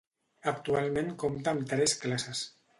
Actualment 0.51 1.13
compta 1.25 1.55
amb 1.55 1.71
tres 1.75 1.97
classes. 2.07 2.45